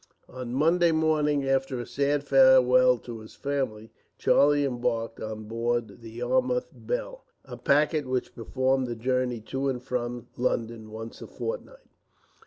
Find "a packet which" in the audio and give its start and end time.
7.45-8.33